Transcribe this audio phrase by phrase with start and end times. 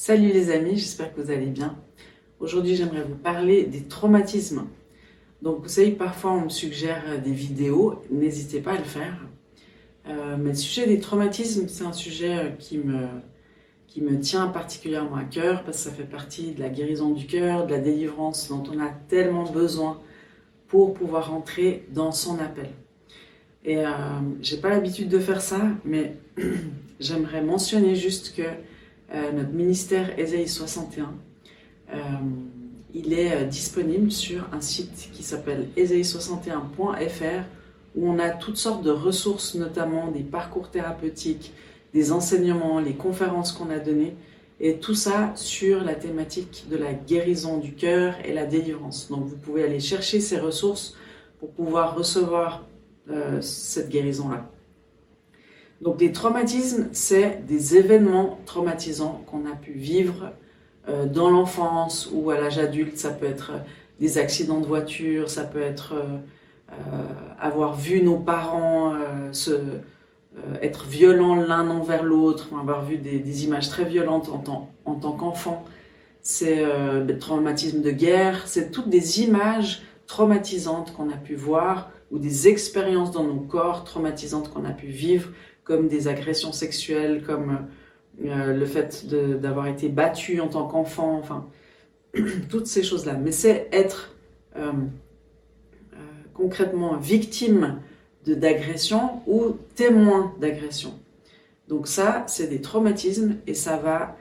[0.00, 1.76] Salut les amis, j'espère que vous allez bien.
[2.38, 4.68] Aujourd'hui, j'aimerais vous parler des traumatismes.
[5.42, 9.26] Donc, vous savez, parfois on me suggère des vidéos, n'hésitez pas à le faire.
[10.06, 13.08] Euh, mais le sujet des traumatismes, c'est un sujet qui me,
[13.88, 17.26] qui me tient particulièrement à cœur parce que ça fait partie de la guérison du
[17.26, 20.00] cœur, de la délivrance dont on a tellement besoin
[20.68, 22.70] pour pouvoir rentrer dans son appel.
[23.64, 23.90] Et euh,
[24.42, 26.18] j'ai pas l'habitude de faire ça, mais
[27.00, 28.44] j'aimerais mentionner juste que
[29.14, 31.14] euh, notre ministère Ésaïe 61,
[31.90, 31.96] euh,
[32.92, 37.44] il est euh, disponible sur un site qui s'appelle ésaïe61.fr
[37.96, 41.52] où on a toutes sortes de ressources, notamment des parcours thérapeutiques,
[41.94, 44.14] des enseignements, les conférences qu'on a données,
[44.60, 49.08] et tout ça sur la thématique de la guérison du cœur et la délivrance.
[49.08, 50.96] Donc vous pouvez aller chercher ces ressources
[51.40, 52.66] pour pouvoir recevoir
[53.40, 54.50] cette guérison-là.
[55.80, 60.32] Donc les traumatismes, c'est des événements traumatisants qu'on a pu vivre
[60.88, 62.98] euh, dans l'enfance ou à l'âge adulte.
[62.98, 63.52] Ça peut être
[64.00, 67.02] des accidents de voiture, ça peut être euh,
[67.40, 69.52] avoir vu nos parents euh, se,
[70.62, 75.12] être violents l'un envers l'autre, avoir vu des, images très violentes en tant, en tant
[75.12, 75.64] qu'enfant.
[76.22, 82.18] C'est le traumatisme de guerre, c'est toutes des images traumatisantes qu'on a pu voir ou
[82.18, 85.30] des expériences dans nos corps traumatisantes qu'on a pu vivre
[85.68, 87.68] comme des agressions sexuelles, comme
[88.24, 91.46] euh, le fait d'avoir été battu en tant qu'enfant, enfin,
[92.48, 93.14] toutes ces choses-là.
[93.14, 94.16] Mais c'est être
[94.56, 94.72] euh,
[95.92, 95.96] euh,
[96.32, 97.80] concrètement victime
[98.26, 100.98] d'agression ou témoin d'agression.
[101.68, 104.16] Donc ça, c'est des traumatismes et ça va,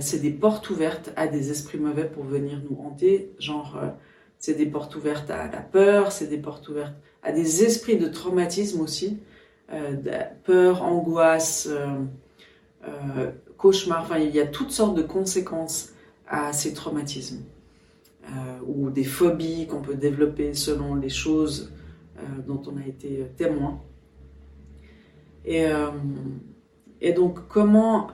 [0.00, 3.32] c'est des portes ouvertes à des esprits mauvais pour venir nous hanter.
[3.38, 3.78] Genre,
[4.38, 8.06] c'est des portes ouvertes à la peur, c'est des portes ouvertes à des esprits de
[8.06, 9.18] traumatisme aussi
[10.44, 12.04] peur, angoisse, euh,
[12.86, 14.02] euh, cauchemar.
[14.02, 15.90] Enfin, il y a toutes sortes de conséquences
[16.26, 17.42] à ces traumatismes
[18.66, 21.72] ou des phobies qu'on peut développer selon les choses
[22.46, 23.80] dont on a été témoin.
[25.44, 25.66] Et,
[27.00, 28.10] et donc, comment,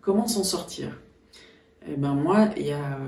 [0.00, 0.98] comment s'en sortir?
[1.86, 2.98] Eh ben moi, il y a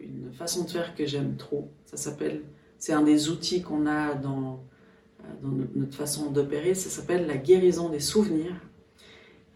[0.00, 1.70] une façon de faire que j'aime trop.
[1.86, 2.42] Ça s'appelle,
[2.78, 4.60] c'est un des outils qu'on a dans
[5.42, 8.54] dans notre façon d'opérer, ça s'appelle la guérison des souvenirs.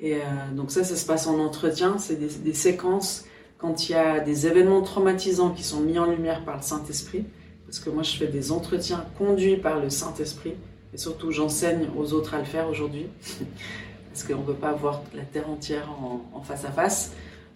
[0.01, 0.19] Et euh,
[0.55, 3.25] donc ça, ça se passe en entretien, c'est des, séquences
[3.59, 7.25] quand il y a des événements traumatisants qui sont mis en lumière par le Saint-Esprit,
[7.67, 10.55] parce que moi je fais des entretiens conduits par le Saint-Esprit,
[10.93, 13.07] et surtout j'enseigne aux autres à le faire aujourd'hui,
[14.13, 17.13] parce qu'on ne peut pas voir la terre entière en, face à face,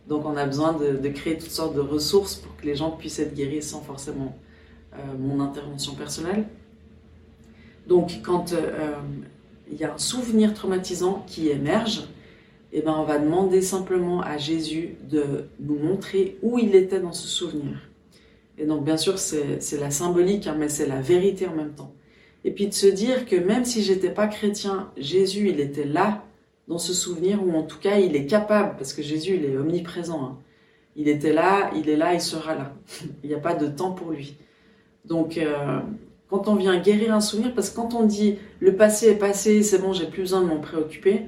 [0.06, 3.18] donc on a besoin de, créer toutes sortes de ressources pour que les gens puissent
[3.18, 4.38] être guéris sans forcément
[4.94, 6.44] euh, mon intervention personnelle.
[7.86, 8.94] Donc, quand euh,
[9.70, 12.04] il y a un souvenir traumatisant qui émerge,
[12.72, 17.12] eh ben, on va demander simplement à Jésus de nous montrer où il était dans
[17.12, 17.88] ce souvenir.
[18.58, 21.92] Et donc, bien sûr, c'est la symbolique, hein, mais c'est la vérité en même temps.
[22.44, 26.24] Et puis de se dire que même si j'étais pas chrétien, Jésus, il était là
[26.68, 29.56] dans ce souvenir, ou en tout cas, il est capable, parce que Jésus, il est
[29.56, 30.24] omniprésent.
[30.24, 30.38] Hein.
[30.96, 32.72] Il était là, il est là, il sera là.
[33.22, 34.36] il n'y a pas de temps pour lui.
[35.04, 35.80] Donc, euh,
[36.28, 39.62] quand on vient guérir un souvenir, parce que quand on dit le passé est passé,
[39.62, 41.22] c'est bon, j'ai plus besoin de m'en préoccuper,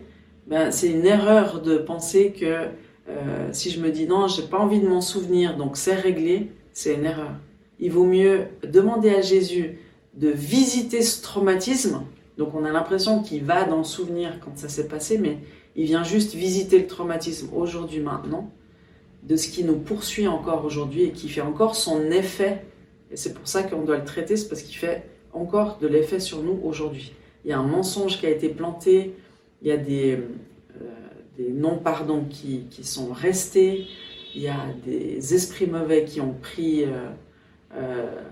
[0.47, 2.69] ben, c'est une erreur de penser que
[3.09, 6.51] euh, si je me dis non, j'ai pas envie de m'en souvenir, donc c'est réglé,
[6.73, 7.33] c'est une erreur.
[7.79, 9.79] Il vaut mieux demander à Jésus
[10.15, 12.03] de visiter ce traumatisme.
[12.37, 15.39] Donc on a l'impression qu'il va dans le souvenir quand ça s'est passé, mais
[15.77, 18.51] il vient juste visiter le traumatisme aujourd'hui, maintenant,
[19.23, 22.65] de ce qui nous poursuit encore aujourd'hui et qui fait encore son effet
[23.11, 26.21] et c'est pour ça qu'on doit le traiter, c'est parce qu'il fait encore de l'effet
[26.21, 27.13] sur nous aujourd'hui.
[27.45, 29.15] Il y a un mensonge qui a été planté,
[29.63, 30.19] il y a des,
[30.81, 33.87] euh, non-pardons qui, qui, sont restés,
[34.35, 37.09] il y a des esprits mauvais qui ont pris euh,
[37.75, 38.23] euh,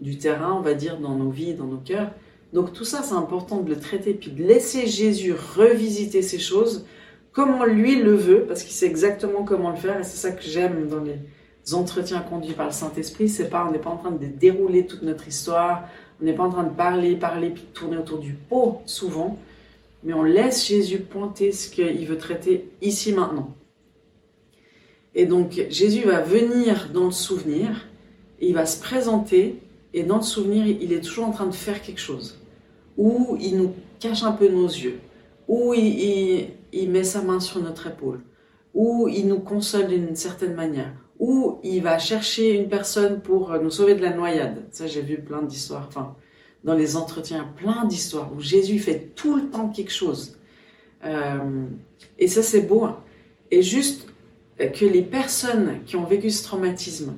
[0.00, 2.10] du terrain, on va dire, dans nos vies, dans nos cœurs.
[2.52, 6.86] Donc tout ça, c'est important de le traiter, puis de laisser Jésus revisiter ces choses
[7.32, 10.42] comme lui le veut, parce qu'il sait exactement comment le faire, et c'est ça que
[10.42, 11.16] j'aime dans les,
[11.74, 15.02] entretiens conduits par le Saint-Esprit, c'est pas, on n'est pas en train de dérouler toute
[15.02, 15.88] notre histoire,
[16.20, 19.38] on n'est pas en train de parler, parler, puis tourner autour du pot souvent,
[20.02, 23.54] mais on laisse Jésus pointer ce qu'il veut traiter ici maintenant.
[25.14, 27.86] Et donc Jésus va venir dans le souvenir,
[28.38, 29.60] et il va se présenter,
[29.94, 32.38] et dans le souvenir, il est toujours en train de faire quelque chose,
[32.96, 35.00] ou il nous cache un peu nos yeux,
[35.48, 38.20] ou il, il met sa main sur notre épaule,
[38.74, 43.70] ou il nous console d'une certaine manière, ou il va chercher une personne pour nous
[43.70, 44.64] sauver de la noyade.
[44.70, 46.14] Ça, j'ai vu plein d'histoires, enfin,
[46.64, 50.36] dans les entretiens, plein d'histoires où Jésus fait tout le temps quelque chose.
[51.04, 51.64] Euh,
[52.18, 52.84] et ça, c'est beau.
[52.84, 52.98] Hein.
[53.50, 54.08] Et juste
[54.58, 57.14] que les personnes qui ont vécu ce traumatisme,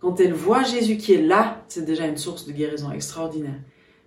[0.00, 3.60] quand elles voient Jésus qui est là, c'est déjà une source de guérison extraordinaire.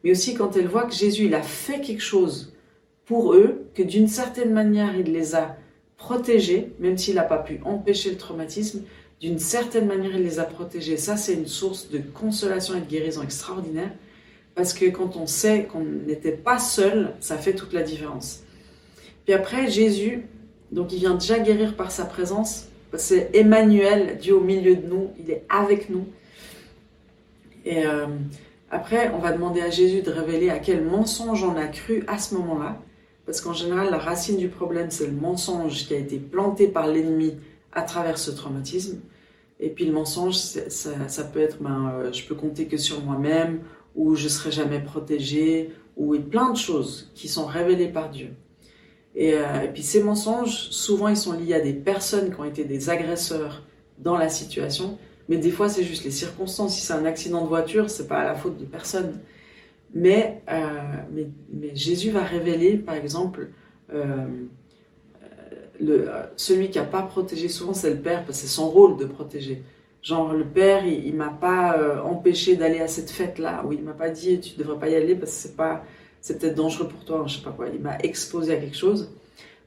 [0.03, 2.53] Mais aussi quand elles voient que Jésus, il a fait quelque chose
[3.05, 5.57] pour eux, que d'une certaine manière, il les a
[5.97, 8.83] protégés, même s'il n'a pas pu empêcher le traumatisme,
[9.21, 10.97] d'une certaine manière, il les a protégés.
[10.97, 13.91] Ça, c'est une source de consolation et de guérison extraordinaire.
[14.55, 18.43] Parce que quand on sait qu'on n'était pas seul, ça fait toute la différence.
[19.25, 20.25] Puis après, Jésus,
[20.71, 22.67] donc il vient déjà guérir par sa présence.
[22.97, 26.07] C'est Emmanuel, Dieu au milieu de nous, il est avec nous.
[27.65, 28.07] Et euh,
[28.71, 32.17] après, on va demander à Jésus de révéler à quel mensonge on a cru à
[32.17, 32.81] ce moment-là.
[33.25, 36.87] Parce qu'en général, la racine du problème, c'est le mensonge qui a été planté par
[36.87, 37.35] l'ennemi
[37.73, 38.99] à travers ce traumatisme.
[39.59, 43.61] Et puis le mensonge, ça, peut être, ben, euh, je peux compter que sur moi-même,
[43.95, 48.29] ou je serai jamais protégé, ou plein de choses qui sont révélées par Dieu.
[49.17, 52.63] Euh, et, puis ces mensonges, souvent, ils sont liés à des personnes qui ont été
[52.63, 53.63] des agresseurs
[53.97, 56.75] dans la situation, mais des fois, c'est juste les circonstances.
[56.75, 59.19] Si c'est un accident de voiture, c'est pas à la faute de personne.
[59.93, 60.59] Mais, euh,
[61.11, 63.49] mais, Jésus va révéler, par exemple,
[63.93, 64.25] euh,
[65.79, 68.97] le, celui qui n'a pas protégé, souvent c'est le père, parce que c'est son rôle
[68.97, 69.63] de protéger.
[70.01, 73.93] Genre, le père, il, ne m'a pas empêché d'aller à cette fête-là, ou il m'a
[73.93, 75.83] pas dit tu devrais pas y aller parce que c'est pas
[76.21, 77.67] c'est peut-être dangereux pour toi, je sais pas quoi.
[77.69, 79.11] Il m'a exposé à quelque chose.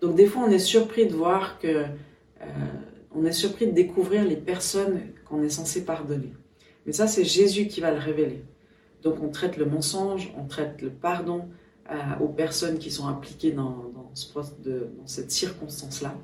[0.01, 2.45] Donc des fois, on est surpris de voir que, euh,
[3.15, 6.33] on est surpris de découvrir les personnes qu'on est censé pardonner.
[6.87, 8.43] Mais ça, c'est Jésus qui va le révéler.
[9.03, 11.49] Donc on traite le mensonge, on traite le pardon
[11.91, 13.91] euh, aux personnes qui sont impliquées dans,
[15.07, 16.15] cette circonstance-là.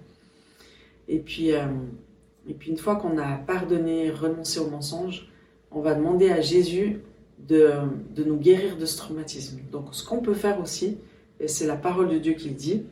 [1.09, 1.67] Et puis, euh,
[2.49, 5.29] et puis une fois qu'on a pardonné, renoncé au mensonge,
[5.71, 7.01] on va demander à Jésus
[7.47, 7.71] de,
[8.17, 9.59] nous guérir de ce traumatisme.
[9.71, 10.99] Donc ce qu'on peut faire aussi,
[11.41, 12.83] et c'est la parole de Dieu qui le dit,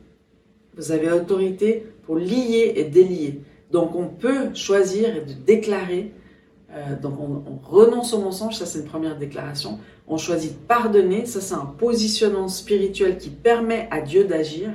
[0.75, 3.41] vous avez autorité pour lier et délier.
[3.71, 6.11] Donc on peut choisir de déclarer,
[6.77, 11.25] euh, donc on, renonce au mensonge, ça c'est une première déclaration, on choisit de pardonner,
[11.25, 14.69] ça c'est un positionnement spirituel qui permet à Dieu d'agir.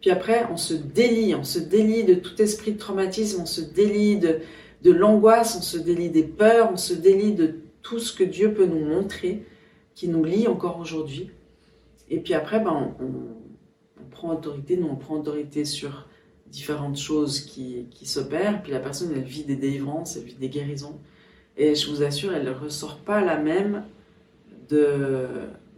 [0.00, 3.60] Puis après, on se délie, on se délie de tout esprit de traumatisme, on se
[3.60, 4.40] délie de,
[4.82, 8.52] de l'angoisse, on se délie des peurs, on se délie de tout ce que Dieu
[8.52, 9.44] peut nous montrer,
[9.94, 11.30] qui nous lie encore aujourd'hui.
[12.10, 16.08] Et puis après, ben, on, prend autorité, nous on prend autorité sur
[16.46, 20.48] différentes choses qui, qui s'opèrent, puis la personne elle vit des délivrances, elle vit des
[20.48, 20.98] guérisons.
[21.58, 23.84] Et je vous assure, elle ne ressort pas la même
[24.70, 25.26] de,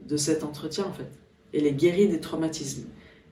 [0.07, 1.11] de cet entretien en fait.
[1.53, 2.85] Elle est guérie des traumatismes.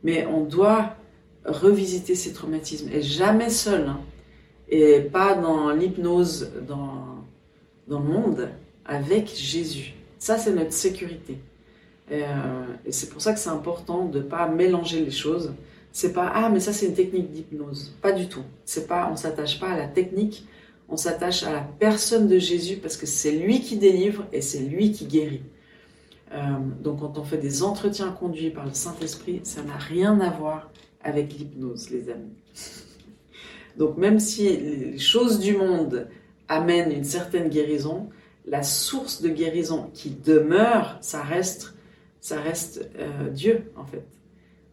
[0.02, 0.96] Mais on doit
[1.44, 4.00] revisiter ces traumatismes, et jamais seul, hein.
[4.68, 7.24] et pas dans l'hypnose, dans,
[7.86, 8.48] dans le monde,
[8.84, 9.94] avec Jésus.
[10.18, 11.38] Ça, c'est notre sécurité.
[12.10, 12.24] Euh,
[12.86, 15.52] et, c'est pour ça que c'est important de ne pas mélanger les choses.
[15.92, 17.94] C'est pas ah mais ça c'est une technique d'hypnose.
[18.00, 18.44] Pas du tout.
[18.64, 20.46] C'est pas on s'attache pas à la technique,
[20.88, 24.60] on s'attache à la personne de Jésus parce que c'est lui qui délivre et c'est
[24.60, 25.42] lui qui guérit.
[26.32, 26.38] Euh,
[26.82, 30.70] donc quand on fait des entretiens conduits par le Saint-Esprit, ça n'a rien à voir
[31.02, 32.32] avec l'hypnose, les amis.
[33.76, 36.08] Donc même si les choses du monde
[36.48, 38.08] amènent une certaine guérison,
[38.44, 41.74] la source de guérison qui demeure, ça reste,
[42.20, 44.04] ça reste euh, Dieu en fait.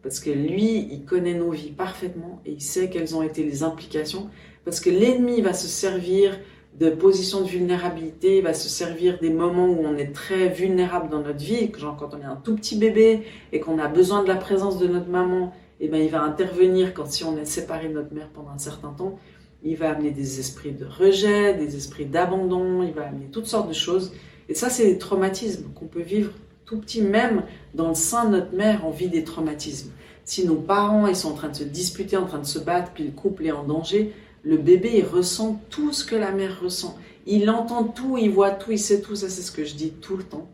[0.02, 3.62] Parce que lui, il connaît nos vies parfaitement et il sait quelles ont été les
[3.62, 4.28] implications.
[4.64, 6.38] Parce que l'ennemi va se servir
[6.78, 11.08] de positions de vulnérabilité, il va se servir des moments où on est très vulnérable
[11.08, 14.22] dans notre vie, genre quand on est un tout petit bébé et qu'on a besoin
[14.22, 17.38] de la présence de notre maman, et eh ben il va intervenir quand si on
[17.38, 19.18] est séparé de notre mère pendant un certain temps
[19.62, 23.68] il va amener des esprits de rejet, des esprits d'abandon, il va amener toutes sortes
[23.68, 24.12] de choses.
[24.48, 26.32] Et ça, c'est des traumatismes qu'on peut vivre
[26.66, 27.44] tout petit, même
[27.74, 29.92] dans le sein de notre mère, on vit des traumatismes.
[30.24, 32.90] Si nos parents ils sont en train de se disputer, en train de se battre,
[32.92, 36.60] puis le couple est en danger, le bébé il ressent tout ce que la mère
[36.60, 36.98] ressent.
[37.26, 39.16] Il entend tout, il voit tout, il sait tout.
[39.16, 40.48] Ça, c'est ce que je dis tout le temps.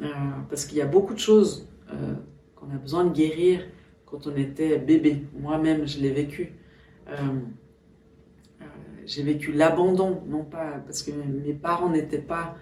[0.00, 0.06] Euh,
[0.48, 2.14] parce qu'il y a beaucoup de choses euh,
[2.56, 3.60] qu'on a besoin de guérir
[4.06, 5.24] quand on était bébé.
[5.38, 6.52] Moi-même, je l'ai vécu.
[7.08, 7.40] Euh,
[9.04, 12.56] j'ai vécu l'abandon, non pas parce que mes parents n'étaient pas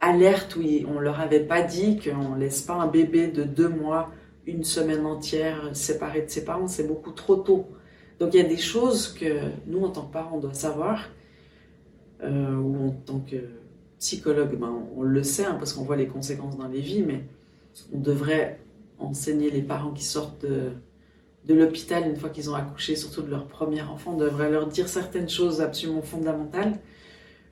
[0.00, 4.10] alertes, oui, on leur avait pas dit qu'on laisse pas un bébé de deux mois,
[4.46, 7.66] une semaine entière séparé de ses parents, c'est beaucoup trop tôt.
[8.18, 11.08] Donc il y a des choses que nous, en tant que parents, on doit savoir,
[12.22, 13.36] euh, ou en tant que
[13.98, 17.24] psychologue, ben, on le sait hein, parce qu'on voit les conséquences dans les vies, mais
[17.94, 18.58] on devrait
[18.98, 20.72] enseigner les parents qui sortent de
[21.46, 24.88] de l'hôpital une fois qu'ils ont accouché, surtout de leur premier enfant, devrait leur dire
[24.88, 26.78] certaines choses absolument fondamentales.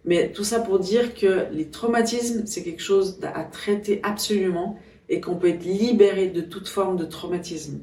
[0.05, 4.79] Mais tout ça pour dire que les traumatismes, c'est quelque chose à traiter absolument
[5.09, 7.81] et qu'on peut être libéré de toute forme de traumatisme.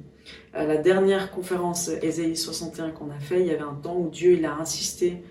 [0.53, 4.09] À la dernière conférence Ésaïe 61 qu'on a fait, il y avait un temps où
[4.09, 5.21] Dieu il a insisté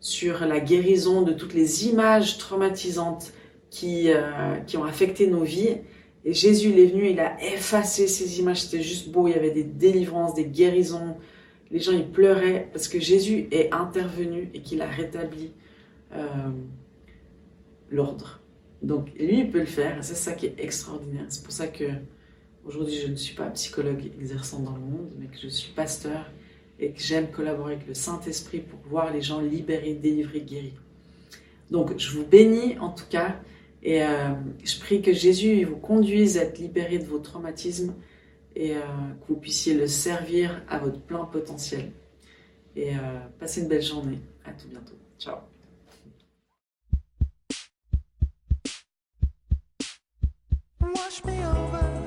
[0.00, 3.32] sur la guérison de toutes les images traumatisantes
[3.70, 5.76] qui, euh, qui ont affecté nos vies.
[6.24, 9.50] Et Jésus est venu, il a effacé ces images, c'était juste beau, il y avait
[9.50, 11.16] des délivrances, des guérisons.
[11.70, 15.61] Les gens ils pleuraient parce que Jésus est intervenu et qu'il a rétabli euh,
[17.90, 18.40] l'ordre.
[18.82, 21.26] Donc lui il peut le faire, c'est ça qui est extraordinaire.
[21.28, 21.84] C'est pour ça que
[22.64, 26.30] aujourd'hui je ne suis pas psychologue exerçant dans le monde, mais que je suis pasteur
[26.80, 30.74] et que j'aime collaborer avec le Saint-Esprit pour voir les gens libérés, délivrés, guéris.
[31.70, 33.36] Donc je vous bénis en tout cas
[33.82, 37.94] et euh, je prie que Jésus vous conduise à être libéré de vos traumatismes
[38.54, 38.80] et euh,
[39.20, 41.90] que vous puissiez le servir à votre plein potentiel.
[42.76, 44.20] Et euh, passez une belle journée.
[44.44, 44.94] À tout bientôt.
[45.18, 45.51] Ciao.
[50.94, 52.01] wash me over.